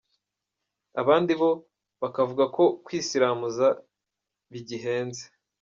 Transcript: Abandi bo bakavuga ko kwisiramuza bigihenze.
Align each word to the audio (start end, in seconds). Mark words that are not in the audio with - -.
Abandi 1.01 1.33
bo 1.41 1.51
bakavuga 2.01 2.45
ko 2.55 2.63
kwisiramuza 2.85 3.67
bigihenze. 4.51 5.23